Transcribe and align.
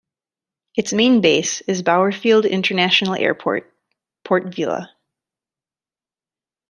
Its 0.75 0.91
main 0.93 1.21
base 1.21 1.61
is 1.67 1.83
Bauerfield 1.83 2.45
International 2.49 3.13
Airport, 3.13 3.71
Port 4.23 4.45
Vila. 4.55 4.89